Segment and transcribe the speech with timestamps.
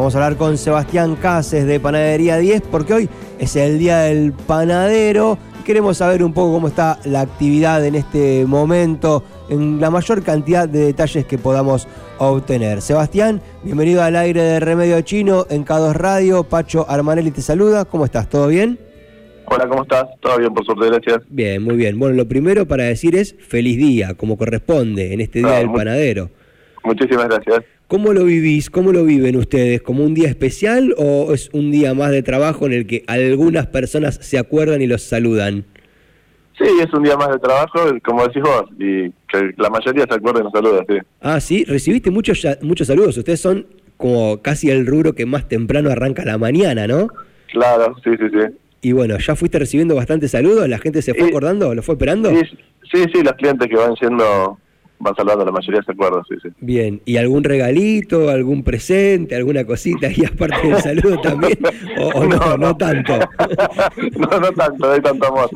[0.00, 3.08] Vamos a hablar con Sebastián Cases de Panadería 10 porque hoy
[3.38, 5.36] es el Día del Panadero.
[5.66, 10.66] Queremos saber un poco cómo está la actividad en este momento, en la mayor cantidad
[10.66, 11.86] de detalles que podamos
[12.16, 12.80] obtener.
[12.80, 16.44] Sebastián, bienvenido al aire de Remedio Chino en K2 Radio.
[16.44, 17.84] Pacho Armanelli te saluda.
[17.84, 18.26] ¿Cómo estás?
[18.30, 18.78] ¿Todo bien?
[19.48, 20.06] Hola, ¿cómo estás?
[20.20, 21.18] Todo bien, por suerte, gracias.
[21.28, 21.98] Bien, muy bien.
[21.98, 26.30] Bueno, lo primero para decir es feliz día, como corresponde en este Día del Panadero.
[26.84, 27.79] Muchísimas gracias.
[27.90, 28.70] ¿Cómo lo vivís?
[28.70, 29.82] ¿Cómo lo viven ustedes?
[29.82, 33.66] ¿Como un día especial o es un día más de trabajo en el que algunas
[33.66, 35.64] personas se acuerdan y los saludan?
[36.56, 40.14] Sí, es un día más de trabajo, como decís vos, y que la mayoría se
[40.14, 40.98] acuerda y nos saluda, sí.
[41.20, 43.16] Ah, sí, recibiste muchos, muchos saludos.
[43.16, 43.66] Ustedes son
[43.96, 47.08] como casi el rubro que más temprano arranca la mañana, ¿no?
[47.50, 48.54] Claro, sí, sí, sí.
[48.82, 50.68] Y bueno, ¿ya fuiste recibiendo bastantes saludos?
[50.68, 51.74] ¿La gente se fue acordando?
[51.74, 52.30] ¿Lo fue esperando?
[52.30, 52.42] Sí,
[52.92, 54.60] sí, sí, los clientes que van siendo
[55.00, 56.48] van saludando, la mayoría se acuerdan, sí, sí.
[56.60, 61.58] Bien, ¿y algún regalito, algún presente, alguna cosita y aparte del saludo también?
[62.14, 63.18] ¿O, no, no, tanto?
[64.18, 65.50] no, no tanto, no hay tanto amor.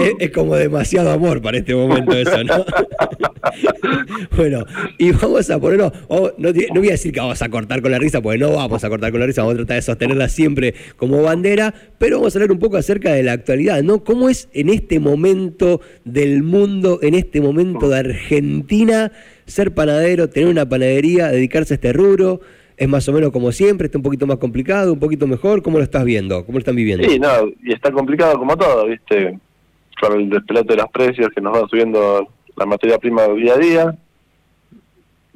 [0.20, 2.64] es, como demasiado amor para este momento eso, ¿no?
[4.36, 4.64] bueno,
[4.98, 7.98] y vamos a ponernos, no, no voy a decir que vamos a cortar con la
[7.98, 10.74] risa, porque no vamos a cortar con la risa, vamos a tratar de sostenerla siempre
[10.96, 14.04] como bandera, pero vamos a hablar un poco acerca de la actualidad, ¿no?
[14.04, 19.12] ¿Cómo es en este momento del mundo, en este este momento de Argentina
[19.46, 22.40] ser panadero, tener una panadería, dedicarse a este rubro?
[22.76, 23.86] ¿Es más o menos como siempre?
[23.86, 25.62] ¿Está un poquito más complicado, un poquito mejor?
[25.62, 26.44] ¿Cómo lo estás viendo?
[26.44, 27.08] ¿Cómo lo están viviendo?
[27.08, 27.28] Sí, no,
[27.62, 29.38] y está complicado como todo, ¿viste?
[30.00, 33.58] Con el despelote de los precios que nos van subiendo la materia prima día a
[33.58, 33.98] día.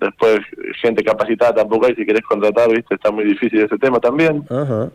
[0.01, 0.41] Después,
[0.81, 2.95] gente capacitada tampoco hay, si querés contratar, ¿viste?
[2.95, 4.45] Está muy difícil ese tema también.
[4.49, 4.91] Ajá.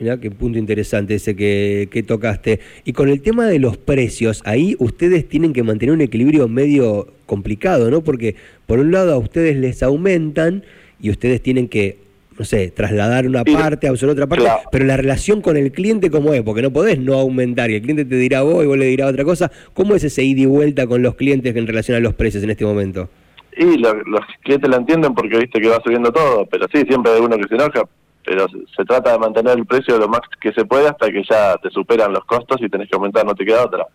[0.00, 2.60] Mirá qué punto interesante ese que, que, tocaste.
[2.86, 7.08] Y con el tema de los precios, ahí ustedes tienen que mantener un equilibrio medio
[7.26, 8.00] complicado, ¿no?
[8.00, 8.34] Porque
[8.66, 10.64] por un lado a ustedes les aumentan
[11.02, 11.98] y ustedes tienen que,
[12.38, 16.32] no sé, trasladar una parte, absorber otra parte, pero la relación con el cliente, ¿cómo
[16.32, 16.40] es?
[16.40, 19.06] Porque no podés no aumentar y el cliente te dirá vos y vos le dirá
[19.06, 19.52] otra cosa.
[19.74, 22.48] ¿Cómo es ese ida y vuelta con los clientes en relación a los precios en
[22.48, 23.10] este momento?
[23.54, 27.20] Y los clientes lo entienden porque viste que va subiendo todo, pero sí, siempre hay
[27.20, 27.82] uno que se enoja,
[28.24, 31.56] pero se trata de mantener el precio lo más que se puede hasta que ya
[31.56, 33.86] te superan los costos y tenés que aumentar, no te queda otra.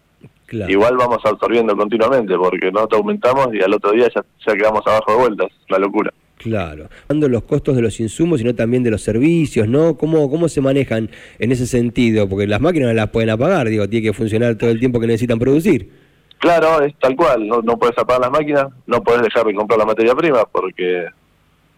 [0.68, 4.82] Igual vamos absorbiendo continuamente porque no te aumentamos y al otro día ya, ya quedamos
[4.86, 6.14] abajo de vueltas, la locura.
[6.38, 9.98] Claro, dando los costos de los insumos, sino también de los servicios, ¿no?
[9.98, 11.10] ¿Cómo, ¿Cómo se manejan
[11.40, 12.28] en ese sentido?
[12.28, 15.08] Porque las máquinas no las pueden apagar, digo, tiene que funcionar todo el tiempo que
[15.08, 15.90] necesitan producir.
[16.38, 19.80] Claro, es tal cual, no, no puedes apagar las máquinas, no puedes dejar de comprar
[19.80, 21.06] la materia prima porque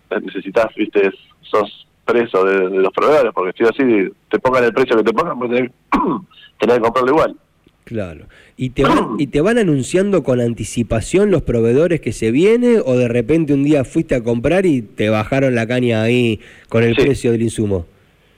[0.10, 5.04] necesitas, viste, sos preso de, los proveedores, porque si así te pongan el precio que
[5.04, 5.52] te pongan, pues
[6.60, 7.36] tenés, que comprarlo igual.
[7.84, 8.26] Claro.
[8.58, 12.96] ¿Y te, van, ¿Y te van anunciando con anticipación los proveedores que se viene o
[12.98, 16.96] de repente un día fuiste a comprar y te bajaron la caña ahí con el
[16.96, 17.86] precio del insumo?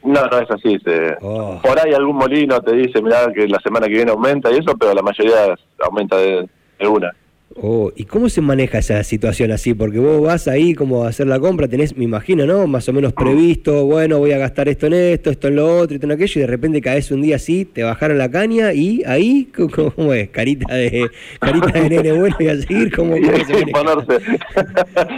[0.04, 0.78] No, no es así.
[1.22, 1.60] Oh.
[1.64, 4.78] Por ahí algún molino te dice, mira, que la semana que viene aumenta y eso,
[4.78, 6.48] pero la mayoría aumenta de
[6.88, 7.12] una.
[7.56, 9.74] Oh, ¿y cómo se maneja esa situación así?
[9.74, 12.68] Porque vos vas ahí como a hacer la compra, tenés, me imagino, ¿no?
[12.68, 15.96] Más o menos previsto, bueno, voy a gastar esto en esto, esto en lo otro,
[15.96, 19.04] esto en aquello, y de repente caes un día así, te bajaron la caña y
[19.04, 19.50] ahí,
[19.96, 20.30] ¿cómo es?
[20.30, 24.20] Carita de carita de nene bueno y a seguir, ¿cómo, ponerse.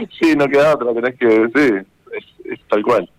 [0.20, 1.74] sí, no queda otra, tenés que, sí,
[2.50, 3.10] es, tal cual.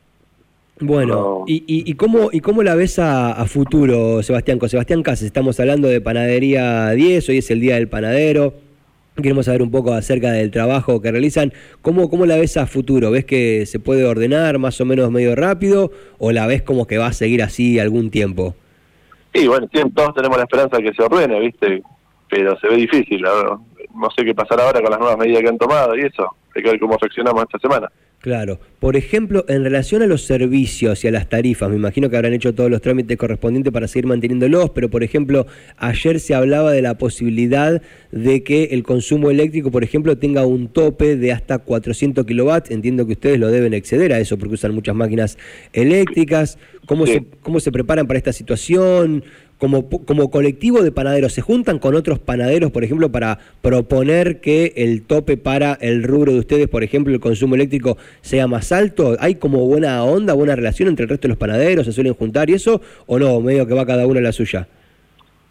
[0.81, 4.59] Bueno, y, y, cómo, ¿y cómo la ves a, a, futuro, Sebastián?
[4.59, 8.72] Con Sebastián Casas, estamos hablando de Panadería 10, hoy es el Día del Panadero.
[9.17, 11.53] Queremos saber un poco acerca del trabajo que realizan.
[11.83, 13.11] ¿Cómo, ¿Cómo la ves a futuro?
[13.11, 16.99] ¿Ves que se puede ordenar más o menos medio rápido o la ves como que
[16.99, 18.55] va a seguir así algún tiempo?
[19.34, 21.83] Sí, bueno, todos tenemos la esperanza de que se ordene, ¿viste?
[22.31, 23.21] Pero se ve difícil.
[23.21, 23.65] ¿no?
[23.95, 26.34] no sé qué pasará ahora con las nuevas medidas que han tomado y eso.
[26.55, 27.91] Hay que ver cómo reaccionamos esta semana.
[28.22, 28.60] Claro.
[28.78, 32.33] Por ejemplo, en relación a los servicios y a las tarifas, me imagino que habrán
[32.33, 36.82] hecho todos los trámites correspondientes para seguir manteniéndolos, pero por ejemplo, ayer se hablaba de
[36.82, 37.82] la posibilidad
[38.12, 42.71] de que el consumo eléctrico, por ejemplo, tenga un tope de hasta 400 kilowatts.
[42.71, 45.37] Entiendo que ustedes lo deben exceder a eso porque usan muchas máquinas
[45.73, 46.58] eléctricas.
[46.87, 49.25] ¿Cómo, se, cómo se preparan para esta situación?
[49.62, 54.73] Como, como colectivo de panaderos, ¿se juntan con otros panaderos, por ejemplo, para proponer que
[54.75, 59.14] el tope para el rubro de ustedes, por ejemplo, el consumo eléctrico, sea más alto?
[59.20, 61.87] ¿Hay como buena onda, buena relación entre el resto de los panaderos?
[61.87, 62.81] ¿Se suelen juntar y eso?
[63.06, 63.41] ¿O no?
[63.41, 64.67] Medio que va cada uno a la suya.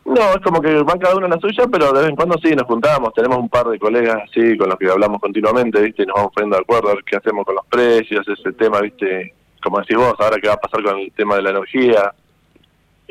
[0.04, 2.38] No, es como que va cada uno a la suya, pero de vez en cuando
[2.44, 3.14] sí nos juntamos.
[3.14, 6.04] Tenemos un par de colegas así con los que hablamos continuamente, ¿viste?
[6.04, 8.82] Y nos vamos poniendo de acuerdo a ver qué hacemos con los precios, ese tema,
[8.82, 9.34] ¿viste?
[9.64, 12.14] Como decís vos, ahora qué va a pasar con el tema de la energía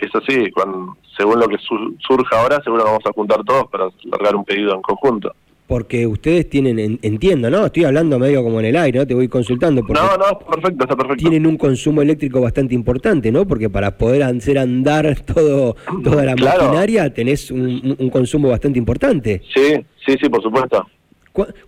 [0.07, 4.37] eso sí, cuando, según lo que surja ahora, seguro vamos a juntar todos para largar
[4.37, 5.33] un pedido en conjunto.
[5.67, 7.67] porque ustedes tienen, entiendo, ¿no?
[7.67, 9.07] Estoy hablando medio como en el aire, ¿no?
[9.07, 9.83] Te voy consultando.
[9.83, 11.17] no, no, perfecto, está perfecto.
[11.17, 13.47] Tienen un consumo eléctrico bastante importante, ¿no?
[13.47, 19.43] Porque para poder hacer andar todo toda la maquinaria tenés un, consumo bastante importante.
[19.55, 19.75] Sí,
[20.05, 20.85] sí, sí, por supuesto.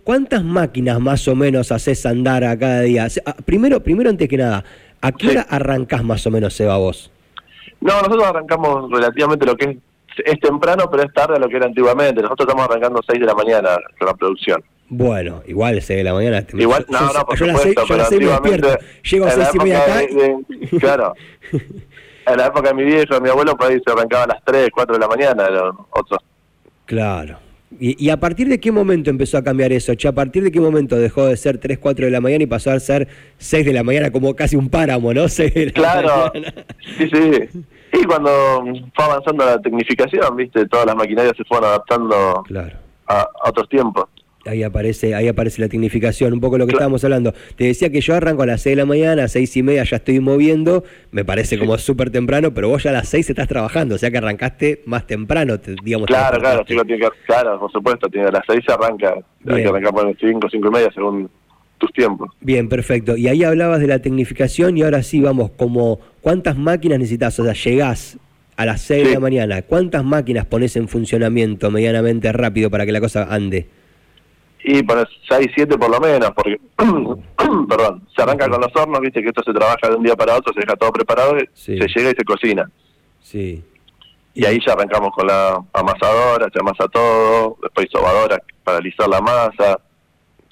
[0.03, 3.07] ¿Cuántas máquinas más o menos haces andar a cada día?
[3.25, 4.65] Ah, primero, primero antes que nada,
[4.99, 7.12] ¿a qué hora arrancás más o menos, Seba, vos?
[7.83, 9.77] No, nosotros arrancamos relativamente lo que es
[10.25, 12.21] es temprano, pero es tarde a lo que era antiguamente.
[12.21, 14.63] Nosotros estamos arrancando 6 de la mañana con la producción.
[14.89, 16.45] Bueno, igual 6 de la mañana.
[16.53, 18.79] Igual, no, no, por supuesto, pero antiguamente...
[19.03, 20.01] Llego a 6 y media acá.
[20.79, 21.13] claro.
[22.25, 24.43] en la época de mi viejo, de mi abuelo, por ahí se arrancaba a las
[24.45, 25.47] 3, 4 de la mañana,
[25.89, 26.19] otros.
[26.85, 27.39] Claro.
[27.79, 29.93] ¿Y, a partir de qué momento empezó a cambiar eso?
[30.07, 32.71] ¿A partir de qué momento dejó de ser 3, 4 de la mañana y pasó
[32.71, 35.25] a ser 6 de la mañana como casi un páramo, ¿no?
[35.73, 36.31] claro,
[36.97, 37.63] sí, sí.
[37.93, 38.63] Y cuando
[38.95, 42.43] fue avanzando la tecnificación, viste, todas las maquinarias se fueron adaptando
[43.07, 44.05] a, otros tiempos.
[44.45, 47.33] Ahí aparece, ahí aparece la tecnificación, un poco lo que estábamos hablando.
[47.55, 49.85] Te decía que yo arranco a las 6 de la mañana, a 6 y media
[49.85, 53.47] ya estoy moviendo, me parece como súper temprano, pero vos ya a las 6 estás
[53.47, 56.07] trabajando, o sea que arrancaste más temprano, digamos.
[56.07, 59.15] Claro, claro, sí, tiene que, claro, por supuesto, tiene, a las 6 se arranca,
[59.47, 61.29] hay que arrancar por 5, 5 y media según
[61.77, 62.29] tus tiempos.
[62.41, 63.15] Bien, perfecto.
[63.15, 67.39] Y ahí hablabas de la tecnificación y ahora sí, vamos, como ¿cuántas máquinas necesitas?
[67.39, 68.17] O sea, llegás
[68.57, 72.91] a las 6 de la mañana, ¿cuántas máquinas pones en funcionamiento medianamente rápido para que
[72.91, 73.67] la cosa ande?
[74.63, 76.57] Y pones 6, 7 por lo menos, porque,
[77.67, 80.35] perdón, se arranca con los hornos, viste que esto se trabaja de un día para
[80.37, 82.69] otro, se deja todo preparado, se llega y se cocina.
[83.21, 83.63] Sí.
[84.33, 89.21] Y ahí ya arrancamos con la amasadora, se amasa todo, después sobadora para alisar la
[89.21, 89.79] masa,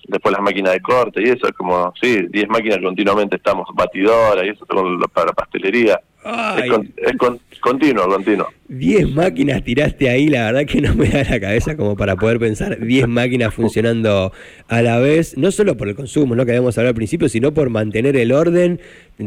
[0.08, 4.46] después las máquinas de corte y eso, es como, sí, 10 máquinas continuamente estamos, batidoras
[4.46, 4.66] y eso
[5.14, 6.00] para pastelería.
[6.24, 7.18] Es,
[7.60, 8.48] continuo, continuo.
[8.68, 12.40] 10 máquinas tiraste ahí, la verdad que no me da la cabeza como para poder
[12.40, 14.32] pensar 10 máquinas funcionando
[14.68, 16.46] a la vez, no solo por el consumo, ¿no?
[16.46, 18.80] que habíamos hablado al principio, sino por mantener el orden.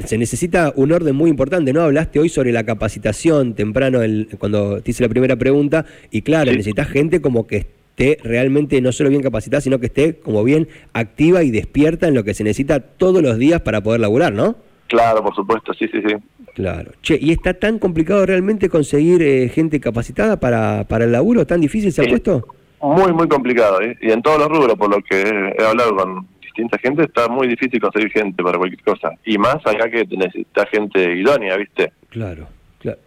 [0.05, 1.83] Se necesita un orden muy importante, ¿no?
[1.83, 6.51] Hablaste hoy sobre la capacitación temprano el, cuando te hice la primera pregunta, y claro,
[6.51, 10.69] necesitas gente como que esté realmente no solo bien capacitada, sino que esté como bien
[10.93, 14.57] activa y despierta en lo que se necesita todos los días para poder laburar, ¿no?
[14.89, 16.15] Claro, por supuesto, sí, sí, sí.
[16.55, 16.93] Claro.
[17.03, 21.47] Che, ¿y está tan complicado realmente conseguir eh, gente capacitada para, para el laburo?
[21.47, 22.47] ¿Tan difícil se ha puesto?
[22.81, 23.81] Muy, muy complicado.
[23.81, 23.97] ¿eh?
[24.01, 27.49] Y en todos los rubros, por lo que he hablado con distinta gente, está muy
[27.49, 29.11] difícil conseguir gente para cualquier cosa.
[29.25, 31.93] Y más acá que necesita gente idónea, ¿viste?
[32.11, 32.47] Claro.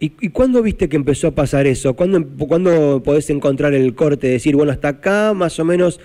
[0.00, 1.94] ¿Y, ¿Y, cuándo viste que empezó a pasar eso?
[1.94, 4.26] ¿Cuándo, ¿Cuándo podés encontrar el corte?
[4.26, 6.00] Decir, bueno, hasta acá más o menos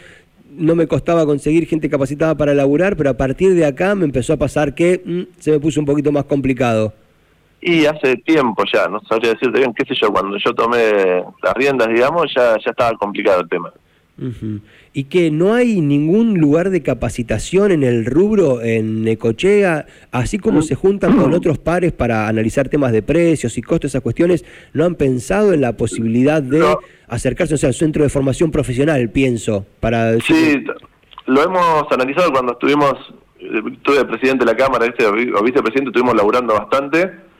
[0.51, 4.34] no me costaba conseguir gente capacitada para laburar, pero a partir de acá me empezó
[4.34, 6.94] a pasar que mm, se me puso un poquito más complicado.
[7.65, 11.54] Y hace tiempo ya, no sabría decirte bien, qué sé yo, cuando yo tomé las
[11.54, 13.71] riendas, digamos, ya, ya estaba complicado el tema.
[14.92, 20.62] Y que no hay ningún lugar de capacitación en el rubro en Necochea, así como
[20.62, 24.44] se juntan con otros pares para analizar temas de precios y costos, esas cuestiones,
[24.74, 26.63] ¿no han pensado en la posibilidad de
[27.07, 30.19] acercarse o sea, al centro de formación profesional, pienso, para...
[30.19, 30.63] Sí,
[31.27, 32.94] lo hemos analizado cuando estuvimos,
[33.39, 35.13] estuve presidente de la Cámara, este, o
[35.44, 37.31] vicepresidente, estuvimos laburando bastante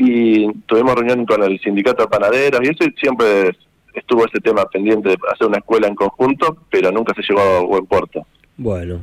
[0.00, 3.54] y tuvimos reunión con el sindicato de panaderos y eso siempre
[3.92, 7.60] estuvo ese tema pendiente de hacer una escuela en conjunto, pero nunca se llegó a
[7.60, 8.26] buen puerto.
[8.56, 9.00] Bueno.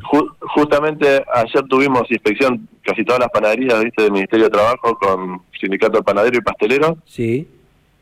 [0.53, 4.03] justamente ayer tuvimos inspección casi todas las panaderías ¿viste?
[4.03, 6.97] del Ministerio de Trabajo con Sindicato de Panadero y Pastelero.
[7.05, 7.47] Sí.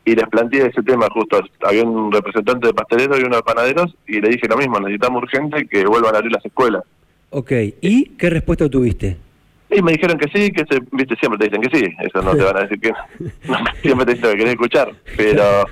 [0.04, 1.40] Y les planteé ese tema justo.
[1.62, 5.22] Había un representante de pasteleros y uno de panaderos y le dije lo mismo, necesitamos
[5.22, 6.82] urgente que vuelvan a abrir las escuelas.
[7.30, 9.16] Ok, ¿y qué respuesta tuviste?
[9.70, 12.36] Y me dijeron que sí, que se, viste, siempre te dicen que sí, eso no
[12.36, 12.90] te van a decir que
[13.48, 15.64] no, siempre te dicen que querés escuchar, pero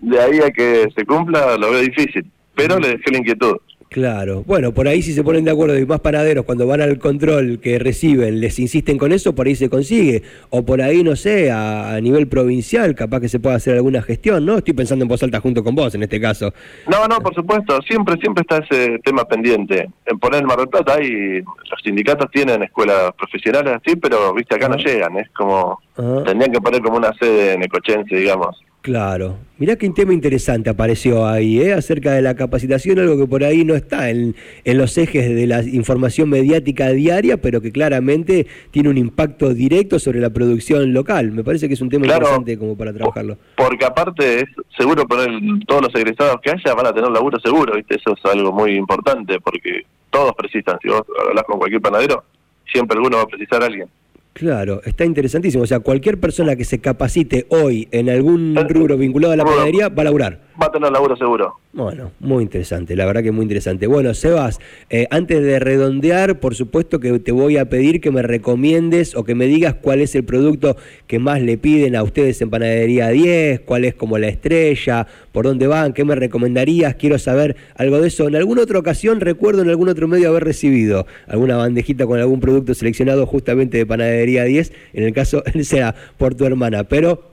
[0.00, 3.56] de ahí a que se cumpla lo veo difícil, pero le dejé la inquietud.
[3.90, 7.00] Claro, bueno, por ahí si se ponen de acuerdo y más panaderos cuando van al
[7.00, 10.22] control que reciben les insisten con eso, por ahí se consigue.
[10.50, 14.46] O por ahí, no sé, a, nivel provincial capaz que se pueda hacer alguna gestión,
[14.46, 14.58] ¿no?
[14.58, 16.54] Estoy pensando en voz alta junto con vos en este caso.
[16.86, 19.90] No, no, por supuesto, siempre siempre está ese tema pendiente.
[20.06, 24.54] En poner el Mar del Plata hay, los sindicatos tienen escuelas profesionales así, pero viste
[24.54, 28.56] acá no llegan, es como, tendrían que poner como una sede en Ecochense, digamos.
[28.82, 29.36] Claro.
[29.58, 31.74] Mirá qué tema interesante apareció ahí, ¿eh?
[31.74, 34.34] acerca de la capacitación, algo que por ahí no está en,
[34.64, 39.98] en, los ejes de la información mediática diaria, pero que claramente tiene un impacto directo
[39.98, 41.30] sobre la producción local.
[41.30, 43.36] Me parece que es un tema interesante como para trabajarlo.
[43.56, 44.46] Porque aparte es
[44.78, 45.28] seguro poner
[45.66, 47.96] todos los egresados que haya van a tener laburo seguro, ¿viste?
[47.96, 50.78] Eso es algo muy importante porque todos precisan.
[50.80, 52.24] Si vos hablas con cualquier panadero,
[52.72, 53.90] siempre alguno va a precisar a alguien.
[54.32, 55.64] Claro, está interesantísimo.
[55.64, 59.88] O sea, cualquier persona que se capacite hoy en algún rubro vinculado a la panadería
[59.88, 60.40] va a laburar.
[60.60, 61.56] Va a tener laburo seguro.
[61.72, 63.86] Bueno, muy interesante, la verdad que muy interesante.
[63.86, 64.58] Bueno, Sebas,
[64.90, 69.24] eh, antes de redondear, por supuesto que te voy a pedir que me recomiendes o
[69.24, 70.76] que me digas cuál es el producto
[71.06, 75.44] que más le piden a ustedes en Panadería 10, cuál es como la estrella, por
[75.44, 78.26] dónde van, qué me recomendarías, quiero saber algo de eso.
[78.26, 82.40] En alguna otra ocasión recuerdo en algún otro medio haber recibido alguna bandejita con algún
[82.40, 87.29] producto seleccionado justamente de Panadería 10, en el caso sea por tu hermana, pero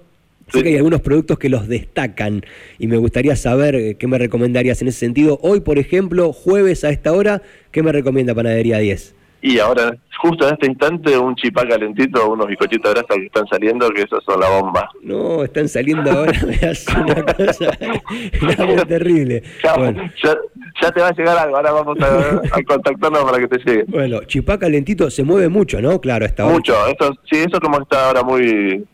[0.50, 2.42] Sé que hay algunos productos que los destacan
[2.80, 5.40] y me gustaría saber eh, qué me recomendarías en ese sentido.
[5.42, 9.16] Hoy, por ejemplo, jueves a esta hora, ¿qué me recomienda Panadería 10?
[9.42, 13.46] Y ahora, justo en este instante, un chipá calentito, unos bizcochitos de grasa que están
[13.48, 14.90] saliendo, que esos son la bomba.
[15.04, 19.44] No, están saliendo ahora, me hace una cosa terrible.
[19.64, 23.84] Ya, te va a llegar algo, ahora vamos a, contactarnos para que te llegue.
[23.88, 26.02] Bueno, chipá calentito se mueve mucho, ¿no?
[26.02, 28.86] Claro, está Mucho, esto, sí, eso como está ahora muy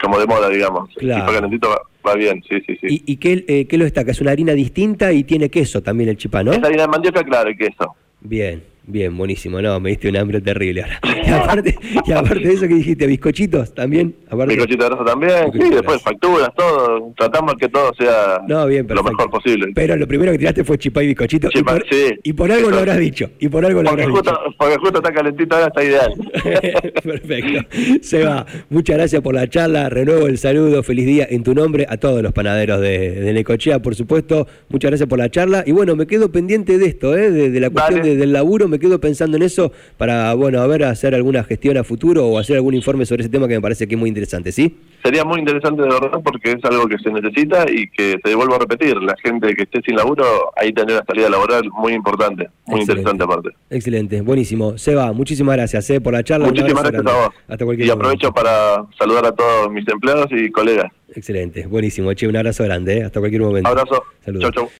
[0.00, 0.90] como de moda, digamos.
[0.96, 1.26] Claro.
[1.28, 1.68] El calentito
[2.06, 2.86] va, bien, sí, sí, sí.
[2.88, 4.10] ¿Y, y qué, eh, qué, lo destaca?
[4.10, 6.52] ¿Es una harina distinta y tiene queso también el chipá, no?
[6.52, 7.94] Es harina de mandioca, claro, y queso.
[8.20, 9.62] Bien, Bien, buenísimo.
[9.62, 11.00] No, me diste un hambre terrible ahora.
[11.24, 14.14] Y aparte, y aparte de eso que dijiste, bizcochitos también.
[14.28, 15.52] Aparte bizcochitos de también.
[15.52, 17.12] Sí, después facturas, todo.
[17.16, 19.72] Tratamos que todo sea lo mejor posible.
[19.74, 21.48] Pero lo primero que tiraste fue chipá y bizcochito.
[21.54, 22.14] y, por, sí.
[22.22, 23.30] y por algo lo habrás dicho.
[23.38, 24.54] Y por algo lo habrás justo, dicho.
[24.58, 26.14] Porque justo está calentito ahora, está ideal.
[27.02, 27.66] Perfecto.
[28.02, 29.88] Seba, muchas gracias por la charla.
[29.88, 30.82] Renuevo el saludo.
[30.82, 34.46] Feliz día en tu nombre a todos los panaderos de, de Necochea, por supuesto.
[34.68, 35.64] Muchas gracias por la charla.
[35.66, 37.30] Y bueno, me quedo pendiente de esto, ¿eh?
[37.30, 41.14] de, la cuestión del laburo me quedo pensando en eso para, bueno, a ver, hacer
[41.14, 43.94] alguna gestión a futuro o hacer algún informe sobre ese tema que me parece que
[43.94, 44.76] es muy interesante, ¿sí?
[45.02, 48.56] Sería muy interesante de verdad porque es algo que se necesita y que se vuelvo
[48.56, 50.24] a repetir, la gente que esté sin laburo,
[50.56, 53.50] ahí tendrá una salida laboral muy importante, muy interesante aparte.
[53.70, 54.76] Excelente, buenísimo.
[54.78, 56.46] Seba, muchísimas gracias eh, por la charla.
[56.46, 57.34] Muchísimas gracias a vos.
[57.48, 60.90] Hasta cualquier y aprovecho para saludar a todos mis empleados y colegas.
[61.14, 62.12] Excelente, buenísimo.
[62.14, 63.04] Che, un abrazo grande, eh.
[63.04, 63.68] hasta cualquier momento.
[63.68, 64.02] Abrazo.
[64.24, 64.50] Saludos.
[64.52, 64.70] Chau, chau.